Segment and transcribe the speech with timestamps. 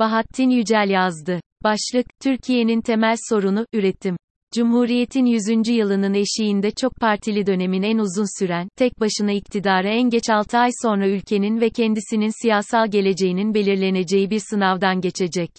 [0.00, 1.40] Bahattin Yücel yazdı.
[1.64, 4.16] Başlık, Türkiye'nin temel sorunu, üretim.
[4.54, 5.68] Cumhuriyetin 100.
[5.68, 10.70] yılının eşiğinde çok partili dönemin en uzun süren, tek başına iktidara en geç 6 ay
[10.82, 15.50] sonra ülkenin ve kendisinin siyasal geleceğinin belirleneceği bir sınavdan geçecek.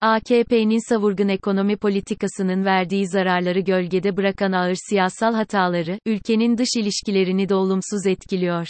[0.00, 7.54] AKP'nin savurgun ekonomi politikasının verdiği zararları gölgede bırakan ağır siyasal hataları, ülkenin dış ilişkilerini de
[7.54, 8.66] olumsuz etkiliyor.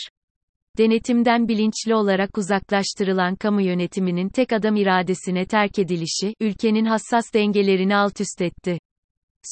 [0.79, 8.21] Denetimden bilinçli olarak uzaklaştırılan kamu yönetiminin tek adam iradesine terk edilişi, ülkenin hassas dengelerini alt
[8.21, 8.79] üst etti.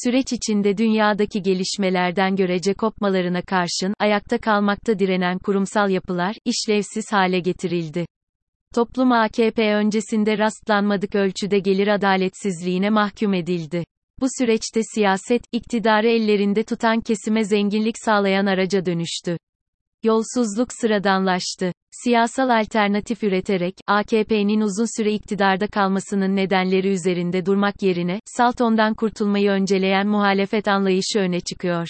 [0.04, 8.06] Süreç içinde dünyadaki gelişmelerden görece kopmalarına karşın, ayakta kalmakta direnen kurumsal yapılar, işlevsiz hale getirildi.
[8.74, 13.84] Toplum AKP öncesinde rastlanmadık ölçüde gelir adaletsizliğine mahkum edildi.
[14.20, 19.36] Bu süreçte siyaset, iktidarı ellerinde tutan kesime zenginlik sağlayan araca dönüştü.
[20.04, 21.72] Yolsuzluk sıradanlaştı.
[21.90, 30.06] Siyasal alternatif üreterek, AKP'nin uzun süre iktidarda kalmasının nedenleri üzerinde durmak yerine, Salton'dan kurtulmayı önceleyen
[30.06, 31.88] muhalefet anlayışı öne çıkıyor.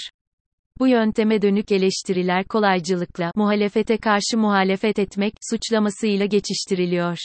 [0.78, 7.18] Bu yönteme dönük eleştiriler kolaycılıkla, muhalefete karşı muhalefet etmek, suçlamasıyla geçiştiriliyor.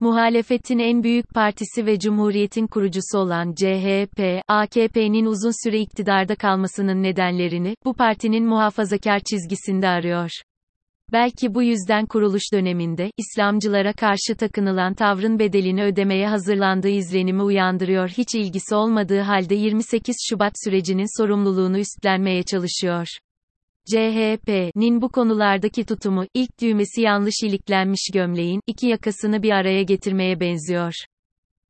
[0.00, 7.74] Muhalefetin en büyük partisi ve Cumhuriyet'in kurucusu olan CHP, AKP'nin uzun süre iktidarda kalmasının nedenlerini,
[7.84, 10.30] bu partinin muhafazakar çizgisinde arıyor.
[11.12, 18.34] Belki bu yüzden kuruluş döneminde, İslamcılara karşı takınılan tavrın bedelini ödemeye hazırlandığı izlenimi uyandırıyor hiç
[18.34, 23.08] ilgisi olmadığı halde 28 Şubat sürecinin sorumluluğunu üstlenmeye çalışıyor.
[23.90, 30.92] CHP'nin bu konulardaki tutumu, ilk düğmesi yanlış iliklenmiş gömleğin, iki yakasını bir araya getirmeye benziyor.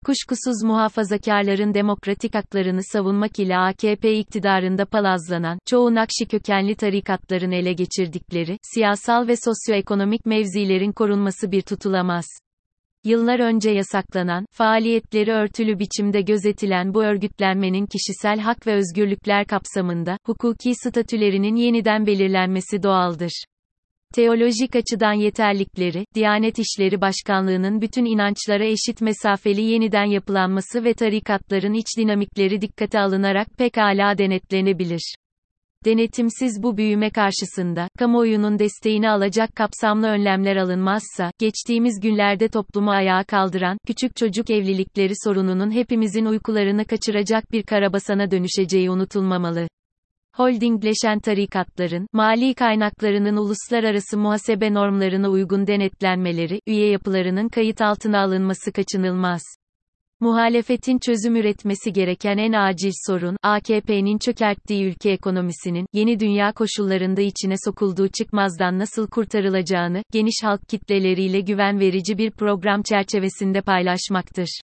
[0.04, 8.58] Kuşkusuz muhafazakarların demokratik haklarını savunmak ile AKP iktidarında palazlanan, çoğu Nakşi kökenli tarikatların ele geçirdikleri,
[8.74, 12.24] siyasal ve sosyoekonomik mevzilerin korunması bir tutulamaz.
[13.04, 20.74] Yıllar önce yasaklanan, faaliyetleri örtülü biçimde gözetilen bu örgütlenmenin kişisel hak ve özgürlükler kapsamında, hukuki
[20.74, 23.44] statülerinin yeniden belirlenmesi doğaldır.
[24.14, 31.86] Teolojik açıdan yeterlikleri, Diyanet İşleri Başkanlığı'nın bütün inançlara eşit mesafeli yeniden yapılanması ve tarikatların iç
[31.98, 35.14] dinamikleri dikkate alınarak pekala denetlenebilir.
[35.84, 43.78] Denetimsiz bu büyüme karşısında, kamuoyunun desteğini alacak kapsamlı önlemler alınmazsa, geçtiğimiz günlerde toplumu ayağa kaldıran,
[43.86, 49.68] küçük çocuk evlilikleri sorununun hepimizin uykularını kaçıracak bir karabasana dönüşeceği unutulmamalı.
[50.36, 59.42] Holdingleşen tarikatların, mali kaynaklarının uluslararası muhasebe normlarına uygun denetlenmeleri, üye yapılarının kayıt altına alınması kaçınılmaz.
[60.20, 67.54] Muhalefetin çözüm üretmesi gereken en acil sorun, AKP'nin çökerttiği ülke ekonomisinin, yeni dünya koşullarında içine
[67.64, 74.60] sokulduğu çıkmazdan nasıl kurtarılacağını, geniş halk kitleleriyle güven verici bir program çerçevesinde paylaşmaktır.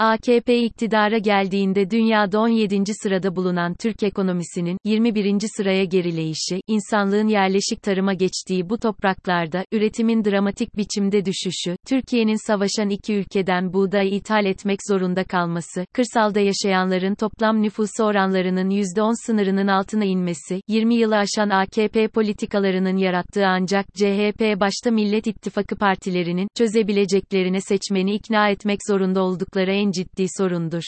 [0.00, 2.94] AKP iktidara geldiğinde dünyada 17.
[3.02, 5.40] sırada bulunan Türk ekonomisinin 21.
[5.56, 13.14] sıraya gerileyişi, insanlığın yerleşik tarıma geçtiği bu topraklarda üretimin dramatik biçimde düşüşü, Türkiye'nin savaşan iki
[13.14, 20.60] ülkeden buğday ithal etmek zorunda kalması, kırsalda yaşayanların toplam nüfusu oranlarının %10 sınırının altına inmesi,
[20.68, 28.48] 20 yılı aşan AKP politikalarının yarattığı ancak CHP başta Millet İttifakı partilerinin çözebileceklerine seçmeni ikna
[28.48, 30.82] etmek zorunda oldukları en ciddi sorundur.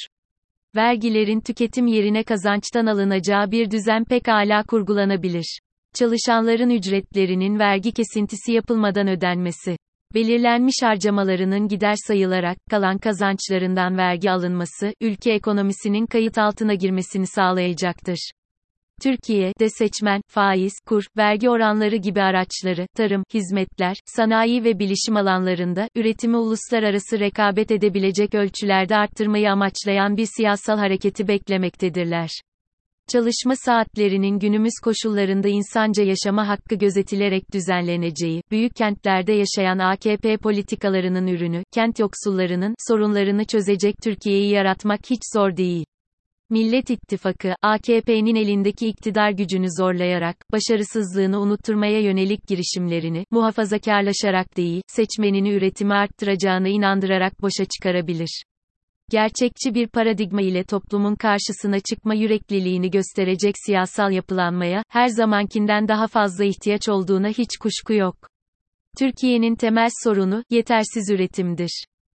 [0.77, 5.59] Vergilerin tüketim yerine kazançtan alınacağı bir düzen pekala kurgulanabilir.
[5.95, 9.77] Çalışanların ücretlerinin vergi kesintisi yapılmadan ödenmesi.
[10.15, 18.31] Belirlenmiş harcamalarının gider sayılarak, kalan kazançlarından vergi alınması, ülke ekonomisinin kayıt altına girmesini sağlayacaktır.
[19.03, 26.37] Türkiye'de seçmen, faiz, kur, vergi oranları gibi araçları, tarım, hizmetler, sanayi ve bilişim alanlarında, üretimi
[26.37, 32.31] uluslararası rekabet edebilecek ölçülerde arttırmayı amaçlayan bir siyasal hareketi beklemektedirler.
[33.13, 41.63] Çalışma saatlerinin günümüz koşullarında insanca yaşama hakkı gözetilerek düzenleneceği, büyük kentlerde yaşayan AKP politikalarının ürünü,
[41.73, 45.85] kent yoksullarının sorunlarını çözecek Türkiye'yi yaratmak hiç zor değil.
[46.53, 55.95] Millet İttifakı, AKP'nin elindeki iktidar gücünü zorlayarak, başarısızlığını unutturmaya yönelik girişimlerini, muhafazakarlaşarak değil, seçmenini üretimi
[55.95, 58.43] arttıracağına inandırarak boşa çıkarabilir.
[59.11, 66.45] Gerçekçi bir paradigma ile toplumun karşısına çıkma yürekliliğini gösterecek siyasal yapılanmaya, her zamankinden daha fazla
[66.45, 68.17] ihtiyaç olduğuna hiç kuşku yok.
[68.99, 71.85] Türkiye'nin temel sorunu, yetersiz üretimdir.